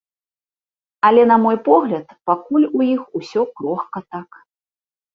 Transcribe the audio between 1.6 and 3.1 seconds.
погляд, пакуль у іх